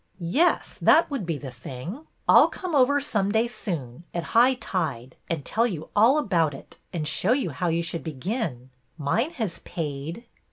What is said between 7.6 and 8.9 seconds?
you should begin.